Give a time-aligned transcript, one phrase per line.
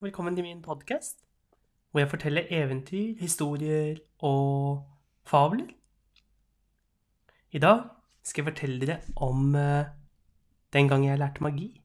[0.00, 1.24] Velkommen til min podkast,
[1.90, 4.84] hvor jeg forteller eventyr, historier og
[5.26, 5.72] fabler.
[7.50, 7.82] I dag
[8.22, 9.90] skal jeg fortelle dere om eh,
[10.72, 11.82] den gang jeg lærte magi.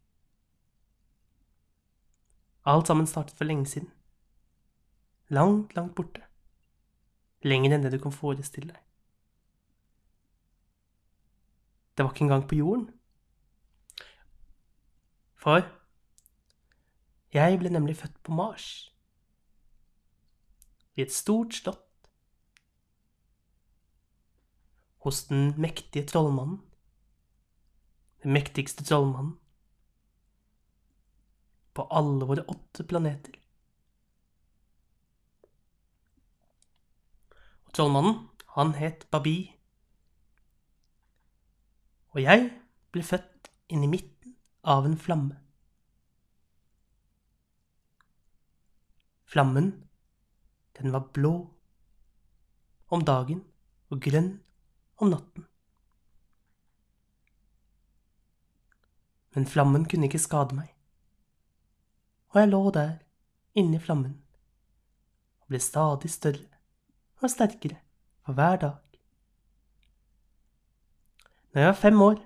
[2.65, 3.89] Alt sammen startet for lenge siden.
[5.29, 6.21] Langt, langt borte.
[7.41, 8.81] Lenger enn det du kan forestille deg.
[11.97, 12.91] Det var ikke engang på jorden.
[15.33, 15.65] For
[17.33, 18.93] jeg ble nemlig født på Mars.
[20.95, 21.79] I et stort slott.
[25.03, 26.61] Hos den mektige trollmannen.
[28.23, 29.39] Den mektigste trollmannen.
[31.73, 33.33] På alle våre åtte planeter.
[37.65, 39.37] Og trollmannen, han het Babi.
[42.13, 42.51] Og jeg
[42.93, 45.42] ble født inn i midten av en flamme.
[49.33, 49.87] Flammen,
[50.77, 51.49] den var blå
[52.93, 53.39] om dagen
[53.89, 54.27] og grønn
[55.01, 55.47] om natten.
[59.33, 60.69] Men flammen kunne ikke skade meg,
[62.29, 62.93] og jeg lå der
[63.57, 64.19] inni flammen
[65.41, 66.61] og ble stadig større
[67.23, 67.81] og sterkere
[68.21, 68.77] for hver dag.
[71.49, 72.23] Når jeg var fem år,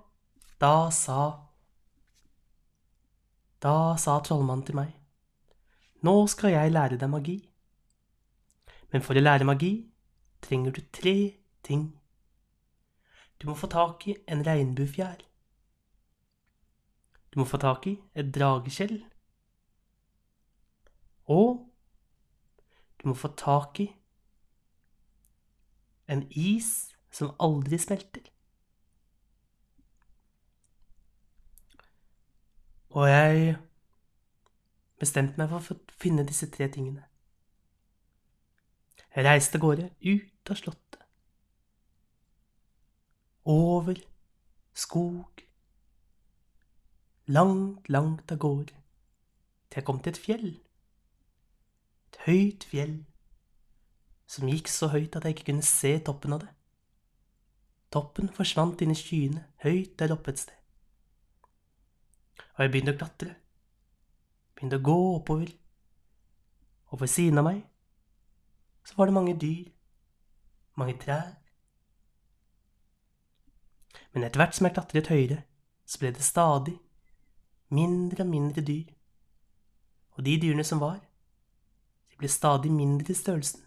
[0.60, 1.22] da sa
[3.64, 4.97] Da sa trollmannen til meg,
[6.08, 7.38] nå skal jeg lære deg magi.
[8.92, 9.72] Men for å lære magi
[10.44, 11.18] trenger du tre
[11.68, 11.90] ting.
[13.42, 15.20] Du må få tak i en regnbuefjær.
[17.34, 19.02] Du må få tak i et drageskjell.
[21.28, 21.68] Og
[23.02, 23.92] du må få tak i
[26.08, 28.24] en is som aldri smelter.
[32.96, 33.58] Og jeg
[35.00, 37.06] bestemte meg for å finne disse tre tingene.
[39.16, 41.04] Jeg reiste av gårde ut av slottet.
[43.48, 43.98] Over
[44.78, 45.44] skog.
[47.28, 48.76] Langt, langt av gårde.
[49.68, 50.50] Til jeg kom til et fjell.
[52.08, 53.00] Et høyt fjell
[54.28, 56.52] som gikk så høyt at jeg ikke kunne se toppen av det.
[57.96, 60.56] Toppen forsvant inn i skyene høyt der oppe et sted.
[62.58, 63.36] Og jeg begynte å klatre
[64.58, 65.52] begynte å gå oppover,
[66.90, 67.62] og ved siden av meg
[68.88, 69.68] så var det mange dyr,
[70.80, 71.36] mange trær.
[74.14, 75.42] Men etter hvert som jeg klatret høyere,
[75.86, 76.78] så ble det stadig
[77.70, 78.88] mindre og mindre dyr,
[80.16, 81.00] og de dyrene som var,
[82.10, 83.62] de ble stadig mindre i størrelsen.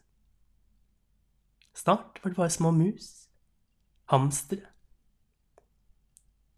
[1.76, 3.28] Snart var det bare små mus,
[4.10, 4.66] hamstere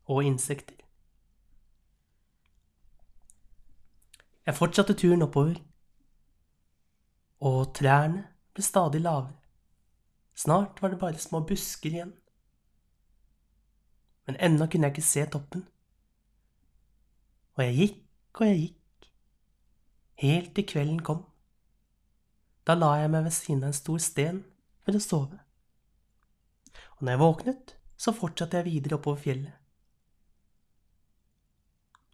[0.06, 0.81] og insekter.
[4.46, 5.60] Jeg fortsatte turen oppover,
[7.42, 9.36] og trærne ble stadig lavere.
[10.34, 12.12] Snart var det bare små busker igjen.
[14.26, 15.62] Men ennå kunne jeg ikke se toppen.
[17.54, 19.08] Og jeg gikk og jeg gikk,
[20.24, 21.24] helt til kvelden kom.
[22.66, 24.44] Da la jeg meg ved siden av en stor sten
[24.82, 25.38] for å sove.
[26.96, 29.61] Og når jeg våknet, så fortsatte jeg videre oppover fjellet.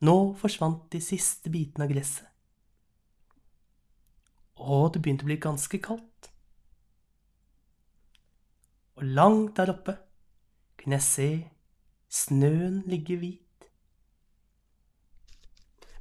[0.00, 2.26] Nå forsvant de siste bitene av gresset.
[4.58, 6.30] Og det begynte å bli ganske kaldt.
[8.98, 9.94] Og langt der oppe
[10.78, 11.28] kunne jeg se
[12.10, 13.68] snøen ligge hvit.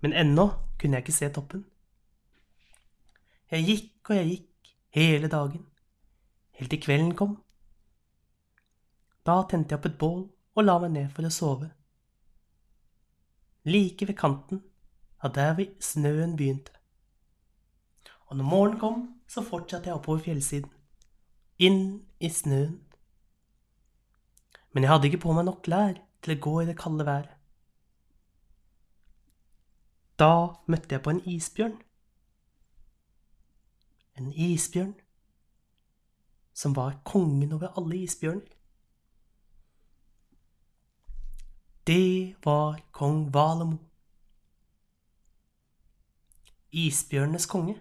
[0.01, 1.65] Men ennå kunne jeg ikke se toppen.
[3.49, 5.65] Jeg gikk og jeg gikk hele dagen,
[6.59, 7.37] helt til kvelden kom.
[9.25, 10.21] Da tente jeg opp et bål
[10.57, 11.69] og la meg ned for å sove
[13.67, 14.63] like ved kanten
[15.19, 16.71] av der snøen begynte.
[18.27, 20.71] Og når morgenen kom, så fortsatte jeg oppover fjellsiden,
[21.59, 22.79] inn i snøen.
[24.73, 27.33] Men jeg hadde ikke på meg nok klær til å gå i det kalde været.
[30.17, 31.75] Da møtte jeg på en isbjørn.
[34.17, 34.95] En isbjørn
[36.57, 38.56] som var kongen over alle isbjørner.
[41.87, 43.77] Det var kong Valemo.
[46.71, 47.77] Isbjørnenes konge.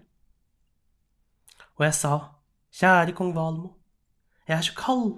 [1.75, 2.13] Og jeg sa,
[2.71, 3.73] kjære kong Valemo,
[4.47, 5.09] jeg er så kald.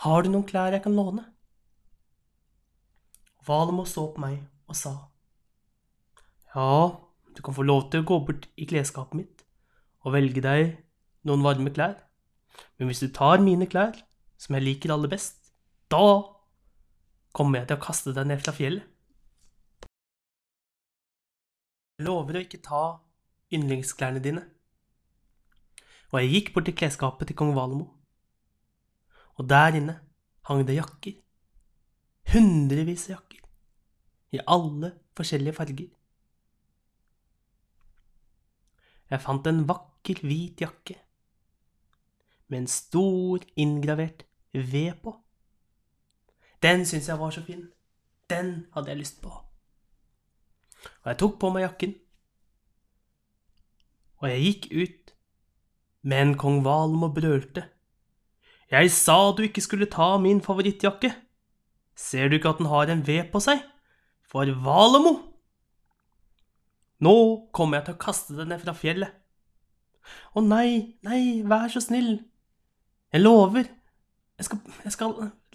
[0.00, 1.26] Har du noen klær jeg kan låne?
[3.44, 4.94] Valemo så på meg og sa,
[6.54, 6.72] ja,
[7.36, 9.44] du kan få lov til å gå bort i klesskapet mitt
[10.04, 10.74] og velge deg
[11.28, 11.96] noen varme klær,
[12.80, 13.92] men hvis du tar mine klær,
[14.40, 15.52] som jeg liker aller best,
[15.92, 16.37] da
[17.38, 18.86] kommer jeg til å kaste deg ned fra fjellet.
[21.98, 22.82] Jeg lover å ikke ta
[23.54, 24.42] yndlingsklærne dine.
[26.10, 27.86] Og jeg gikk bort til klesskapet til kong Valemo.
[29.38, 29.98] Og der inne
[30.50, 31.18] hang det jakker.
[32.32, 33.42] Hundrevis av jakker.
[34.34, 35.90] I alle forskjellige farger.
[39.08, 40.98] Jeg fant en vakker, hvit jakke
[42.48, 44.24] med en stor, inngravert
[44.54, 45.12] V på.
[46.62, 47.68] Den syntes jeg var så fin.
[48.30, 49.30] Den hadde jeg lyst på.
[51.02, 51.94] Og jeg tok på meg jakken,
[54.18, 55.12] og jeg gikk ut,
[56.10, 57.64] men kong Valmo brølte.
[58.70, 61.12] Jeg sa du ikke skulle ta min favorittjakke.
[61.98, 63.62] Ser du ikke at den har en V på seg?
[64.28, 65.14] For Valemo!
[67.00, 67.14] Nå
[67.54, 69.14] kommer jeg til å kaste den ned fra fjellet.
[70.34, 72.18] Å nei, nei, vær så snill.
[73.14, 73.68] Jeg lover.
[74.38, 75.14] Jeg skal, jeg skal,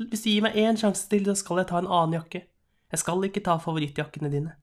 [0.09, 2.43] hvis du gir meg én sjanse til, så skal jeg ta en annen jakke.
[2.91, 4.57] Jeg skal ikke ta favorittjakkene dine.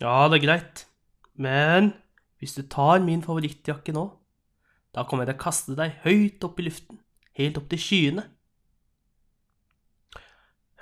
[0.00, 0.82] Ja, det er greit,
[1.34, 1.94] men
[2.40, 4.04] hvis du tar min favorittjakke nå,
[4.92, 7.00] da kommer jeg til å kaste deg høyt opp i luften,
[7.40, 8.26] helt opp til skyene.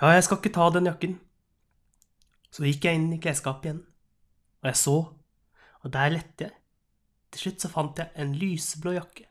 [0.00, 1.16] Ja, jeg skal ikke ta den jakken.
[2.50, 3.80] Så gikk jeg inn i klesskapet igjen,
[4.62, 4.98] og jeg så,
[5.84, 6.54] og der lette jeg.
[7.30, 9.27] Til slutt så fant jeg en lyseblå jakke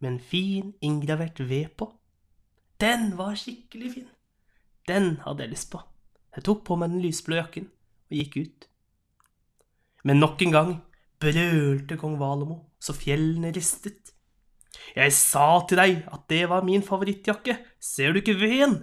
[0.00, 1.90] med en fin, inngravert ved på.
[2.80, 4.08] Den var skikkelig fin.
[4.88, 5.80] Den hadde jeg lyst på.
[6.36, 7.70] Jeg tok på meg den lysblå jakken
[8.10, 8.66] og gikk ut.
[10.06, 10.72] Men nok en gang
[11.22, 14.12] brølte kong Valomo så fjellene ristet.
[14.94, 18.78] Jeg sa til deg at det var min favorittjakke, ser du ikke veden?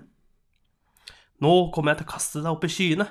[1.39, 3.07] Nå kommer jeg til å kaste deg opp i skyene.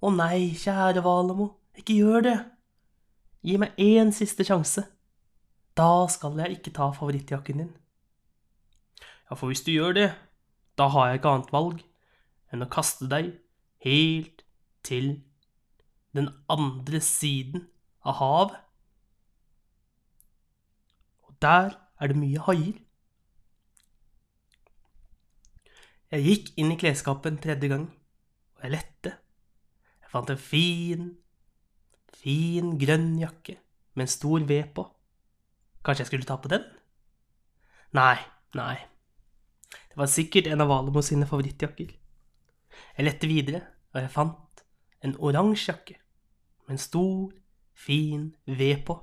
[0.00, 2.36] Å nei, kjære Valomo, ikke gjør det.
[3.46, 4.86] Gi meg én siste sjanse.
[5.76, 7.72] Da skal jeg ikke ta favorittjakken din.
[9.28, 10.08] Ja, for hvis du gjør det,
[10.78, 11.82] da har jeg ikke annet valg
[12.52, 13.34] enn å kaste deg
[13.84, 14.44] helt
[14.86, 15.08] til
[16.16, 17.66] den andre siden
[18.06, 18.56] av havet.
[21.26, 22.80] Og der er det mye haier.
[26.14, 27.86] Jeg gikk inn i klesskapet en tredje gang,
[28.56, 29.16] og jeg lette.
[30.00, 31.08] Jeg fant en fin,
[32.14, 33.58] fin grønn jakke
[33.98, 34.86] med en stor V på.
[35.86, 36.64] Kanskje jeg skulle ta på den?
[37.94, 38.16] Nei,
[38.58, 38.74] nei.
[39.70, 41.92] Det var sikkert en av Valemo sine favorittjakker.
[42.96, 43.62] Jeg lette videre,
[43.94, 44.64] og jeg fant
[45.06, 45.96] en oransje jakke
[46.66, 47.30] med en stor,
[47.76, 48.98] fin V på.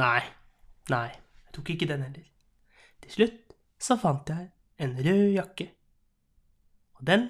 [0.00, 0.22] Nei,
[0.90, 2.26] nei, jeg tok ikke den heller.
[3.04, 4.48] Til slutt så fant jeg
[4.80, 5.68] en rød jakke,
[6.96, 7.28] og den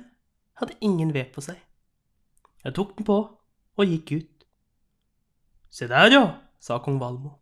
[0.61, 1.59] hadde ingen ved på seg.
[2.65, 3.19] Jeg tok den på
[3.75, 4.47] og gikk ut.
[5.75, 6.27] Se der, ja,
[6.63, 7.41] sa kong Valmo.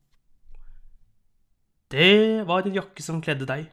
[1.92, 3.66] Det var en jakke som kledde deg.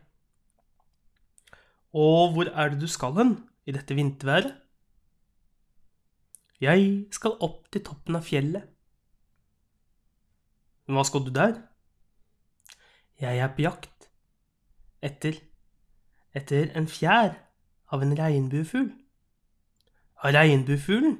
[1.95, 4.57] Og hvor er det du skal hen i dette vinterværet?
[6.59, 8.65] Jeg skal opp til toppen av fjellet.
[10.85, 11.55] Men hva skal du der?
[13.23, 14.09] Jeg er på jakt
[15.05, 15.37] etter
[16.35, 17.37] etter en fjær
[17.89, 18.89] av en regnbuefugl.
[20.19, 21.15] Av regnbuefuglen?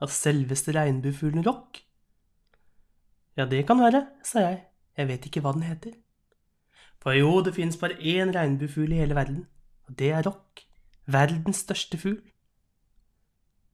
[0.00, 1.82] Av selveste regnbuefuglen Rock?
[3.36, 4.62] Ja, det kan være, sa jeg,
[4.96, 5.98] jeg vet ikke hva den heter.
[7.00, 9.46] For jo, det finnes bare én regnbuefugl i hele verden,
[9.88, 10.66] og det er Rock,
[11.06, 12.20] verdens største fugl.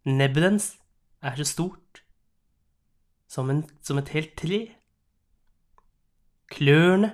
[0.07, 0.67] Nebbet dens
[1.23, 2.05] er så stort
[3.27, 4.61] som, en, som et helt tre.
[6.55, 7.11] Klørne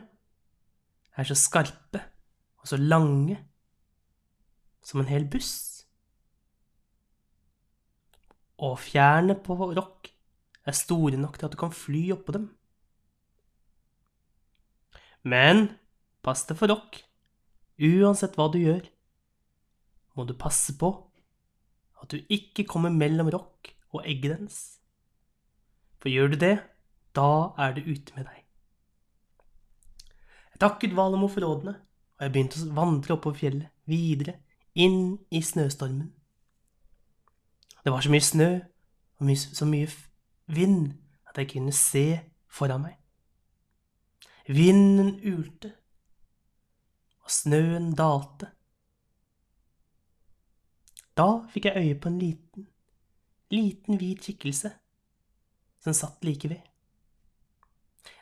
[1.17, 2.03] er så skarpe
[2.61, 3.39] og så lange
[4.85, 5.87] som en hel buss.
[8.63, 10.13] Og fjærene på rock
[10.67, 12.51] er store nok til at du kan fly oppå dem.
[15.23, 15.71] Men
[16.25, 17.01] pass deg for rock.
[17.83, 18.85] Uansett hva du gjør,
[20.17, 20.93] må du passe på
[22.03, 24.53] at du ikke kommer mellom rock og egget.
[26.03, 26.57] For gjør du det,
[27.17, 28.39] da er det ute med deg.
[30.53, 31.77] Jeg takket Valemo for rådene
[32.23, 34.37] og jeg begynte å vandre oppover fjellet, videre,
[34.79, 36.13] inn i snøstormen.
[37.83, 38.47] Det var så mye snø
[39.19, 39.89] og mye, så mye
[40.55, 40.93] vind
[41.27, 42.05] at jeg kunne se
[42.47, 42.95] foran meg.
[44.47, 45.73] Vinden ulte,
[47.33, 48.51] snøen dalte.
[51.17, 52.69] Da fikk jeg øye på en liten,
[53.53, 54.73] liten hvit skikkelse
[55.83, 56.63] som satt like ved.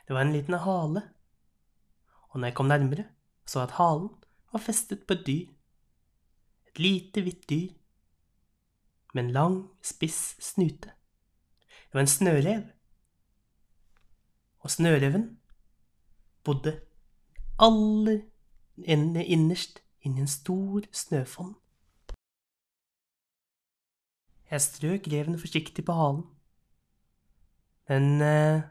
[0.07, 1.03] Det var en liten hale,
[2.31, 3.05] og når jeg kom nærmere,
[3.45, 4.09] så jeg at halen
[4.51, 5.47] var festet på et dyr.
[6.71, 7.71] Et lite, hvitt dyr
[9.13, 10.91] med en lang, spiss snute.
[11.87, 12.63] Det var en snørev.
[14.59, 15.25] Og snøreven
[16.43, 16.79] bodde
[17.59, 18.21] aller
[18.87, 21.55] innerst inni en stor snøfonn.
[24.51, 26.23] Jeg strøk reven forsiktig på halen.
[27.87, 28.63] Den eh,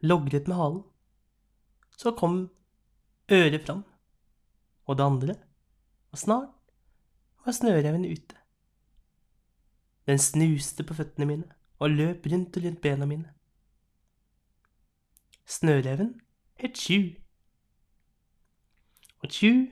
[0.00, 0.82] logret med halen.
[1.98, 2.50] Så kom
[3.32, 3.84] øret fram,
[4.86, 5.34] og det andre,
[6.12, 6.48] og snart
[7.44, 8.36] var snøreven ute.
[10.06, 13.34] Den snuste på føttene mine og løp rundt og rundt bena mine.
[15.46, 16.20] Snøreven
[16.56, 17.23] het Tju.
[19.24, 19.70] Og Tju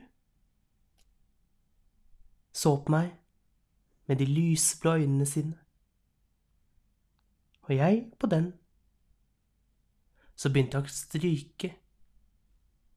[2.53, 3.11] så på meg
[4.09, 5.59] med de lyseblå øynene sine.
[7.61, 8.47] Og jeg på den.
[10.35, 11.69] Så begynte jeg å stryke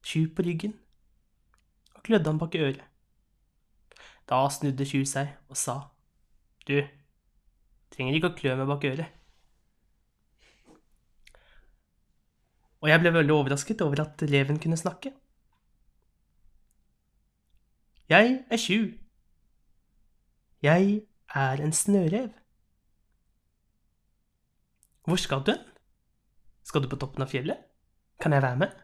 [0.07, 0.73] Tju på ryggen
[1.93, 2.81] og klødde han bak øret.
[4.25, 5.77] Da snudde Tju seg og sa,
[6.65, 6.81] Du,
[7.93, 9.13] trenger ikke å klø meg bak øret.
[12.81, 15.13] Og jeg ble veldig overrasket over at reven kunne snakke.
[18.09, 18.93] Jeg er tjuv.
[20.63, 21.01] Jeg
[21.35, 22.29] er en snørev.
[25.05, 25.65] Hvor skal du hen?
[26.63, 27.59] Skal du på toppen av fjellet?
[28.23, 28.79] Kan jeg være med?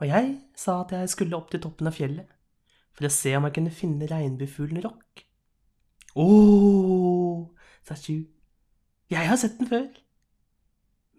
[0.00, 2.32] Og jeg sa at jeg skulle opp til toppen av fjellet
[2.96, 5.24] for å se om jeg kunne finne regnbuefuglen Rock.
[6.16, 6.26] Å,
[7.84, 8.20] sa Tju,
[9.12, 9.88] jeg har sett den før,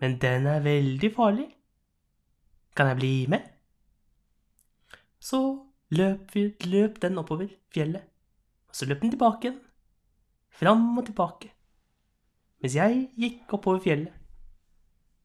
[0.02, 1.50] men den er veldig farlig.
[2.76, 3.55] Kan jeg bli med?
[5.26, 5.40] Så
[5.96, 8.04] løp, vi, løp den oppover fjellet,
[8.70, 9.62] og så løp den tilbake igjen,
[10.54, 11.50] fram og tilbake,
[12.62, 14.14] mens jeg gikk oppover fjellet.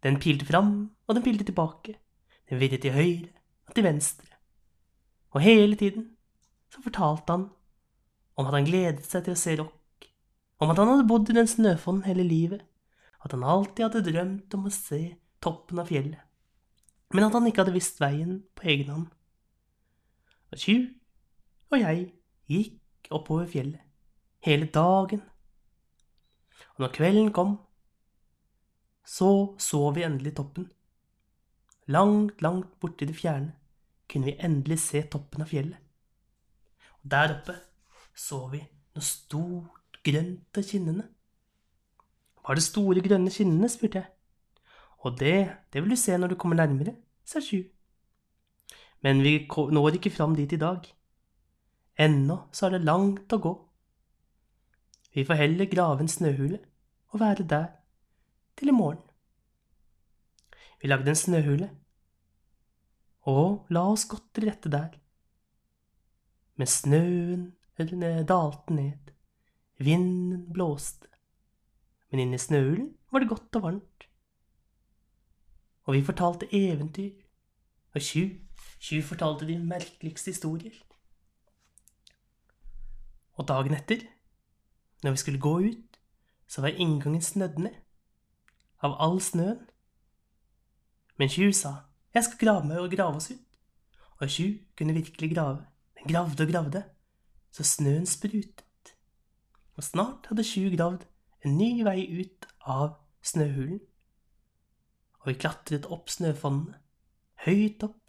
[0.01, 0.73] Den pilte fram,
[1.05, 1.99] og den pilte tilbake,
[2.49, 3.29] den virret til høyre
[3.69, 4.41] og til venstre,
[5.37, 6.09] og hele tiden
[6.73, 7.47] så fortalte han
[8.41, 10.09] om at han gledet seg til å se rock,
[10.65, 12.65] om at han hadde bodd i den snøfonnen hele livet,
[13.21, 15.05] at han alltid hadde drømt om å se
[15.45, 16.21] toppen av fjellet,
[17.13, 19.09] men at han ikke hadde visst veien på egen hånd.
[20.51, 20.77] Og Tju
[21.71, 22.07] og jeg
[22.51, 23.83] gikk oppover fjellet
[24.43, 25.21] hele dagen,
[26.75, 27.59] og når kvelden kom,
[29.05, 30.71] så så vi endelig toppen.
[31.87, 33.53] Langt, langt borte i det fjerne
[34.11, 35.79] kunne vi endelig se toppen av fjellet.
[37.01, 37.57] Og der oppe
[38.17, 41.07] så vi noe stort grønt av kinnene.
[42.41, 44.09] Hva er det store grønne kinnene, spurte jeg.
[45.05, 45.37] Og det,
[45.73, 47.63] det vil du se når du kommer nærmere, sa Sju.
[49.03, 50.85] Men vi når ikke fram dit i dag.
[52.01, 53.53] Ennå så er det langt å gå.
[55.15, 56.61] Vi får heller grave en snøhule
[57.11, 57.69] og være der
[58.57, 59.03] til i morgen.
[60.81, 61.71] Vi lagde en snøhule
[63.29, 64.95] og la oss godt til rette der.
[66.57, 67.49] Men snøen
[68.29, 69.13] dalte ned,
[69.79, 71.09] vinden blåste,
[72.11, 74.07] men inni snøhulen var det godt og varmt.
[75.89, 77.17] Og vi fortalte eventyr,
[77.95, 78.27] og Tju,
[78.81, 80.75] Tju fortalte de merkeligste historier.
[83.37, 84.03] Og dagen etter,
[85.03, 86.01] når vi skulle gå ut,
[86.49, 87.77] så var inngangen snødd ned
[88.81, 89.61] av all snøen.
[91.21, 91.75] Men Tjuv sa
[92.15, 93.45] jeg skal grave meg og grave oss ut.
[94.21, 95.67] Og Tjuv kunne virkelig grave.
[96.01, 96.83] Den gravde og gravde,
[97.53, 98.95] så snøen sprutet.
[99.77, 101.07] Og snart hadde Tjuv gravd
[101.45, 103.81] en ny vei ut av snøhulen.
[105.21, 106.81] Og vi klatret opp snøfonnene,
[107.47, 108.00] høyt opp.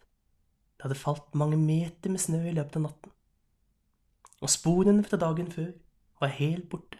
[0.82, 3.12] Det hadde falt mange meter med snø i løpet av natten.
[4.42, 5.70] Og sporene fra dagen før
[6.18, 6.98] var helt borte.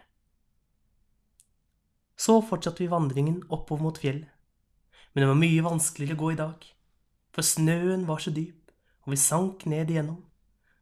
[2.15, 4.29] Så fortsatte vi vandringen oppover mot fjellet,
[5.11, 6.69] men det var mye vanskeligere å gå i dag
[7.33, 8.69] for snøen var så dyp,
[9.03, 10.21] og vi sank ned igjennom,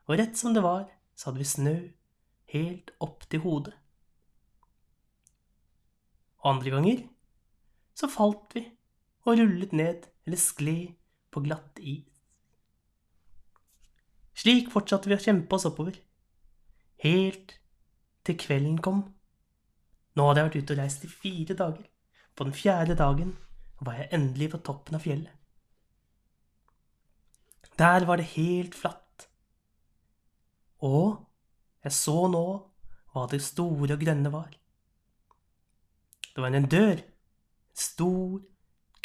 [0.08, 1.76] og rett som det var, så hadde vi snø
[2.52, 3.76] helt opp til hodet.
[6.42, 7.04] Og andre ganger
[7.96, 8.66] så falt vi
[9.24, 10.98] og rullet ned eller skled
[11.32, 12.11] på glatt is.
[14.42, 16.00] Slik fortsatte vi å kjempe oss oppover,
[17.04, 17.60] helt
[18.26, 19.04] til kvelden kom.
[20.18, 21.86] Nå hadde jeg vært ute og reist i fire dager.
[22.34, 23.36] På den fjerde dagen
[23.86, 25.36] var jeg endelig på toppen av fjellet.
[27.78, 29.28] Der var det helt flatt.
[30.86, 31.22] Og
[31.86, 32.46] jeg så nå
[33.14, 34.52] hva det store og grønne var.
[36.32, 36.98] Det var en dør.
[36.98, 38.42] En stor,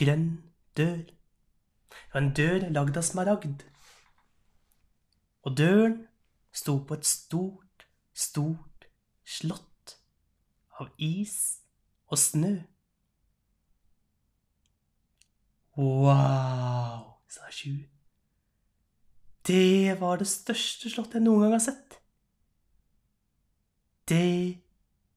[0.01, 0.29] grønn
[0.77, 1.05] dør.
[1.07, 3.65] Det var en dør lagd av smaragd.
[5.47, 6.01] Og døren
[6.53, 8.89] sto på et stort, stort
[9.23, 9.95] slott
[10.81, 11.61] av is
[12.11, 12.55] og snø.
[15.77, 17.77] Wow, sa Sju.
[19.47, 22.01] Det var det største slottet jeg noen gang har sett.
[24.09, 24.63] Det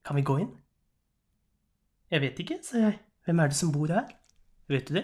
[0.06, 0.52] Kan vi gå inn?
[2.10, 3.00] Jeg vet ikke, sa jeg.
[3.26, 4.08] Hvem er det som bor her?
[4.70, 5.04] Vet du det?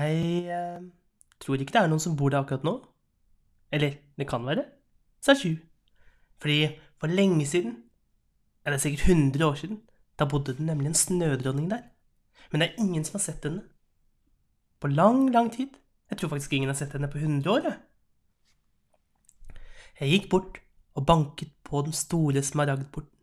[0.00, 0.90] Jeg
[1.40, 2.76] tror ikke det er noen som bor der akkurat nå.
[3.72, 4.64] Eller det kan være,
[5.20, 5.56] sa Sju.
[6.40, 7.76] Fordi for lenge siden,
[8.64, 9.80] eller er sikkert 100 år siden,
[10.18, 11.82] da bodde det nemlig en snødronning der.
[12.50, 13.62] Men det er ingen som har sett henne.
[14.80, 15.68] På lang, lang tid.
[16.10, 17.60] Jeg tror faktisk ingen har sett henne på 100 år.
[17.64, 17.78] Jeg,
[20.00, 20.60] jeg gikk bort
[20.94, 23.16] og banket på den store smaragdporten.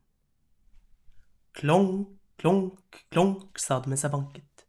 [1.54, 2.08] Klonk,
[2.38, 4.66] klonk, klonk, sa det mens jeg banket.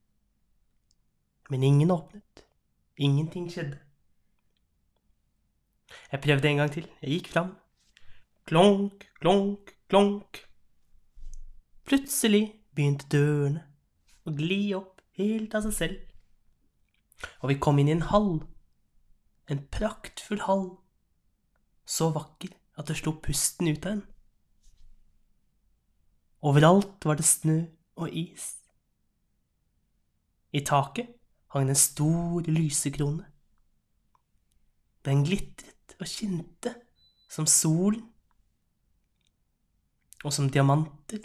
[1.50, 2.48] Men ingen åpnet.
[2.99, 3.78] Ingenting skjedde.
[6.12, 6.87] Jeg prøvde en gang til.
[7.02, 7.52] Jeg gikk fram.
[8.49, 10.40] Klonk, klonk, klonk.
[11.87, 12.43] Plutselig
[12.75, 13.62] begynte dørene
[14.26, 15.99] å gli opp helt av seg selv.
[17.43, 18.33] Og vi kom inn i en hall.
[19.49, 20.69] En praktfull hall.
[21.88, 24.05] Så vakker at det slo pusten ut av en.
[26.49, 27.61] Overalt var det snø
[27.99, 28.52] og is.
[30.55, 31.17] I taket
[31.49, 33.25] hang det en stor lysekrone.
[35.05, 36.75] Den glitret og skinte
[37.31, 38.05] som solen,
[40.26, 41.23] og som diamanter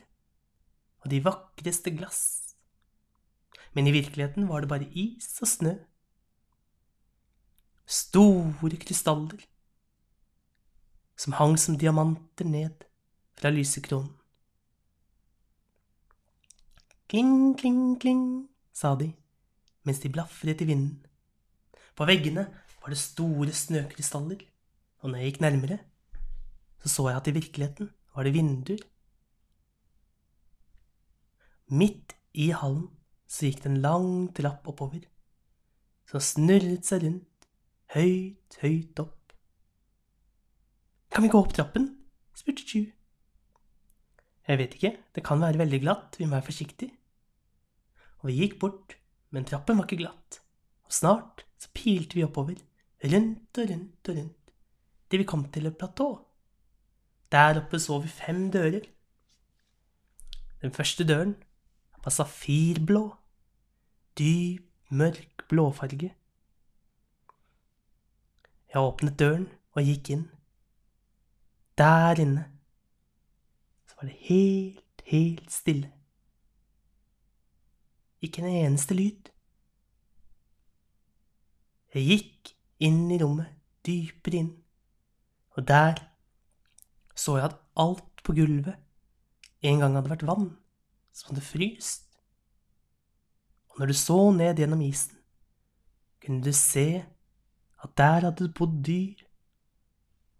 [1.02, 2.54] og de vakreste glass.
[3.74, 5.74] Men i virkeligheten var det bare is og snø.
[7.90, 9.42] Store krystaller
[11.18, 12.86] som hang som diamanter ned
[13.38, 14.14] fra lysekronen.
[17.10, 18.24] Kling, kling, kling,
[18.74, 19.12] sa de
[19.84, 21.02] mens de blafret i vinden.
[21.96, 22.48] På veggene
[22.82, 24.42] var det store snøkrystaller,
[25.04, 25.80] og når jeg gikk nærmere,
[26.84, 28.82] så så jeg at i virkeligheten var det vinduer.
[31.72, 32.90] Midt i hallen
[33.28, 35.06] så gikk det en lang trapp oppover,
[36.10, 37.48] som snurret seg rundt,
[37.96, 39.34] høyt, høyt opp.
[41.14, 41.92] Kan vi gå opp trappen?
[42.34, 42.90] spurte Chu.
[44.48, 46.92] Jeg vet ikke, det kan være veldig glatt, vi må være forsiktige.
[48.20, 48.98] Og vi gikk bort,
[49.34, 50.40] men trappen var ikke glatt,
[50.86, 52.60] og snart så pilte vi oppover,
[53.04, 54.52] rundt og rundt og rundt,
[55.10, 56.10] til vi kom til et platå.
[57.34, 58.86] Der oppe så vi fem dører.
[60.62, 61.34] Den første døren
[62.04, 63.04] var safirblå,
[64.20, 66.12] dyp, mørk blåfarge.
[68.74, 70.28] Jeg åpnet døren og gikk inn.
[71.78, 72.46] Der inne
[73.90, 75.90] så var det helt, helt stille.
[78.24, 79.30] Ikke en eneste lyd.
[81.94, 83.52] Jeg gikk inn i rommet,
[83.86, 84.54] dypere inn,
[85.54, 86.00] og der
[87.16, 88.80] så jeg at alt på gulvet
[89.64, 90.48] en gang hadde vært vann
[91.14, 92.08] som hadde fryst.
[93.70, 95.20] Og når du så ned gjennom isen,
[96.24, 97.04] kunne du se
[97.84, 99.22] at der hadde det bodd dyr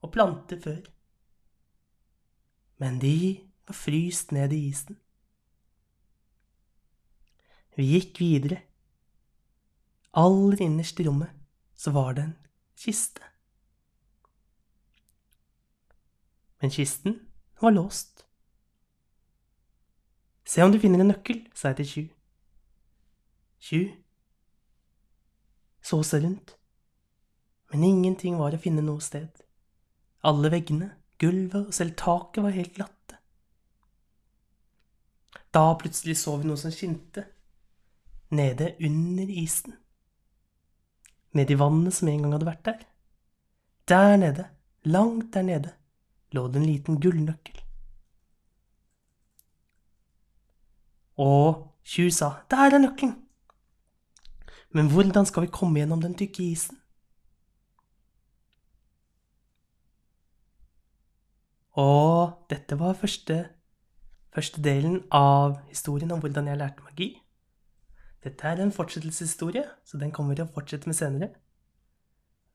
[0.02, 0.82] og planter før.
[2.82, 3.16] Men de
[3.68, 4.98] var fryst ned i isen.
[7.78, 8.62] Vi gikk videre.
[10.14, 11.32] Aller innerst i rommet
[11.76, 12.36] så var det en
[12.78, 13.22] kiste.
[16.62, 17.18] Men kisten
[17.60, 18.26] var låst.
[20.46, 22.08] Se om du finner en nøkkel, sa jeg til Tju.
[23.64, 23.82] Tju
[25.84, 26.56] så seg rundt,
[27.74, 29.30] men ingenting var å finne noe sted.
[30.24, 33.20] Alle veggene, gulvet og selv taket var helt glatte.
[35.54, 37.26] Da plutselig så vi noe som skinte,
[38.34, 39.78] nede under isen.
[41.34, 42.86] Nede i vannet som en gang hadde vært der.
[43.90, 44.48] Der nede,
[44.84, 45.74] langt der nede,
[46.32, 47.60] lå det en liten gullnøkkel.
[51.18, 53.18] Og Tjur sa, der er nøkkelen.
[54.74, 56.80] Men hvordan skal vi komme gjennom den tykke isen?
[61.74, 63.50] Og dette var første,
[64.34, 67.10] første delen av historien om hvordan jeg lærte magi.
[68.24, 71.30] Dette er en fortsettelseshistorie, så den kommer vi til å fortsette med senere.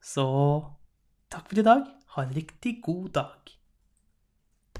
[0.01, 0.25] Så
[1.33, 1.85] takk for i dag.
[2.15, 3.58] Ha en riktig god dag.